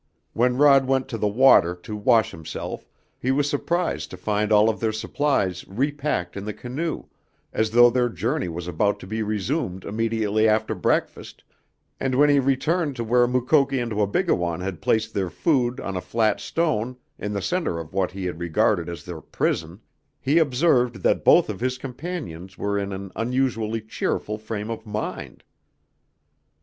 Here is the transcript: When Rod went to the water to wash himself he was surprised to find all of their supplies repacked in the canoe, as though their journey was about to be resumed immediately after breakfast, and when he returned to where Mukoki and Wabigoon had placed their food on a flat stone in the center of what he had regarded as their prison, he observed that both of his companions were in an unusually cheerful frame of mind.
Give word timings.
When 0.33 0.57
Rod 0.57 0.87
went 0.87 1.07
to 1.09 1.17
the 1.19 1.27
water 1.27 1.75
to 1.75 1.95
wash 1.95 2.31
himself 2.31 2.89
he 3.19 3.29
was 3.29 3.47
surprised 3.47 4.09
to 4.09 4.17
find 4.17 4.51
all 4.51 4.67
of 4.67 4.79
their 4.79 4.91
supplies 4.91 5.63
repacked 5.67 6.35
in 6.35 6.43
the 6.43 6.55
canoe, 6.55 7.03
as 7.53 7.69
though 7.69 7.91
their 7.91 8.09
journey 8.09 8.49
was 8.49 8.67
about 8.67 8.99
to 9.01 9.05
be 9.05 9.21
resumed 9.21 9.85
immediately 9.85 10.47
after 10.47 10.73
breakfast, 10.73 11.43
and 11.99 12.15
when 12.15 12.31
he 12.31 12.39
returned 12.39 12.95
to 12.95 13.03
where 13.03 13.27
Mukoki 13.27 13.79
and 13.79 13.93
Wabigoon 13.93 14.59
had 14.61 14.81
placed 14.81 15.13
their 15.13 15.29
food 15.29 15.79
on 15.79 15.95
a 15.95 16.01
flat 16.01 16.39
stone 16.41 16.97
in 17.19 17.31
the 17.33 17.39
center 17.43 17.77
of 17.77 17.93
what 17.93 18.09
he 18.09 18.25
had 18.25 18.39
regarded 18.39 18.89
as 18.89 19.03
their 19.05 19.21
prison, 19.21 19.81
he 20.19 20.39
observed 20.39 21.03
that 21.03 21.23
both 21.23 21.47
of 21.47 21.59
his 21.59 21.77
companions 21.77 22.57
were 22.57 22.75
in 22.75 22.91
an 22.91 23.11
unusually 23.15 23.81
cheerful 23.81 24.39
frame 24.39 24.71
of 24.71 24.83
mind. 24.83 25.43